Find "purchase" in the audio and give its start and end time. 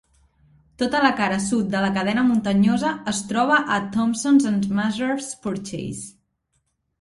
5.45-6.03